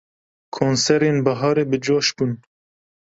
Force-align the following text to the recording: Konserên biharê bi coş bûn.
Konserên 0.55 1.17
biharê 1.25 1.63
bi 1.69 1.77
coş 1.85 2.07
bûn. 2.15 2.31